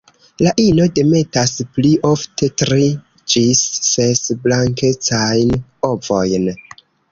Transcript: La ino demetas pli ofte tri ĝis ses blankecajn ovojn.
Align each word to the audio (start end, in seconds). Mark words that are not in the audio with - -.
La 0.45 0.51
ino 0.61 0.85
demetas 0.99 1.53
pli 1.75 1.91
ofte 2.13 2.49
tri 2.63 2.89
ĝis 3.35 3.63
ses 3.91 4.25
blankecajn 4.49 5.57
ovojn. 5.93 6.53